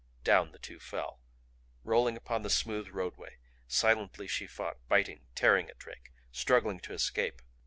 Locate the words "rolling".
1.83-2.17